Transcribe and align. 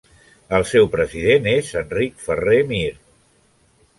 El 0.59 0.63
seu 0.69 0.87
president 0.93 1.49
és 1.51 1.69
Enric 1.83 2.17
Ferrer 2.29 2.57
Mir. 2.71 2.83